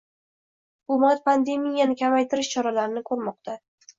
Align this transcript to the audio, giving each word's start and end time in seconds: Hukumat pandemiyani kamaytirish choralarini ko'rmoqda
Hukumat 0.91 1.21
pandemiyani 1.27 1.99
kamaytirish 2.01 2.51
choralarini 2.57 3.07
ko'rmoqda 3.13 3.59